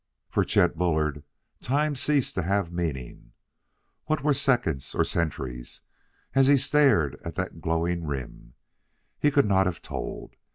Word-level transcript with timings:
For 0.31 0.43
Chet 0.43 0.79
Bullard, 0.79 1.21
time 1.61 1.93
ceased 1.93 2.33
to 2.33 2.41
have 2.41 2.71
meaning; 2.73 3.33
what 4.05 4.23
were 4.23 4.33
seconds 4.33 4.95
or 4.95 5.03
centuries 5.03 5.81
as 6.33 6.47
he 6.47 6.57
stared 6.57 7.21
at 7.23 7.35
that 7.35 7.61
glowing 7.61 8.07
rim? 8.07 8.55
He 9.19 9.29
could 9.29 9.45
not 9.45 9.67
have 9.67 9.83
told. 9.83 10.37